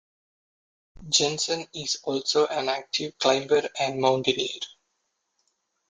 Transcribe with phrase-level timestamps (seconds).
[1.09, 4.59] Jenssen is also an active climber and mountaineer.